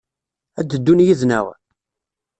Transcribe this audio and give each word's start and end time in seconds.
Ad 0.59 0.65
d-ddun 0.69 1.03
yid-neɣ? 1.05 1.45